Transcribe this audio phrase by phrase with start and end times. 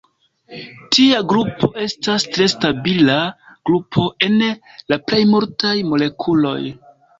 [0.95, 3.19] Tia grupo estas tre stabila
[3.71, 6.59] grupo en la plej multaj molekuloj.